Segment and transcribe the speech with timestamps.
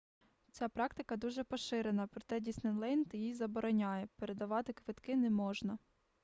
[0.51, 5.77] ця практика дуже поширена проте діснейленд її забороняє передавати квитки не можна